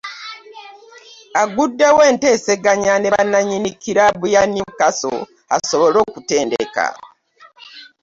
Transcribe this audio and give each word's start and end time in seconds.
Agguddewo 1.41 2.01
enteeseganya 2.11 2.93
ne 2.99 3.09
bannanyini 3.13 3.69
kkilaabu 3.73 4.25
ya 4.35 4.43
Newcastle 4.53 5.19
asobole 5.55 5.97
okutendeka. 6.05 6.85